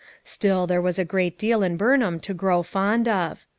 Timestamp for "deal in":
1.37-1.77